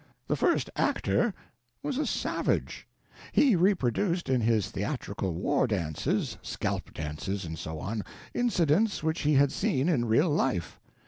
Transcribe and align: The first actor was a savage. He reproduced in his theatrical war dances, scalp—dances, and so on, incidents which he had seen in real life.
The 0.27 0.35
first 0.35 0.71
actor 0.75 1.31
was 1.83 1.99
a 1.99 2.07
savage. 2.07 2.87
He 3.33 3.55
reproduced 3.55 4.29
in 4.29 4.41
his 4.41 4.71
theatrical 4.71 5.35
war 5.35 5.67
dances, 5.67 6.37
scalp—dances, 6.41 7.45
and 7.45 7.55
so 7.59 7.77
on, 7.77 8.01
incidents 8.33 9.03
which 9.03 9.19
he 9.21 9.35
had 9.35 9.51
seen 9.51 9.87
in 9.89 10.05
real 10.05 10.31
life. 10.31 10.79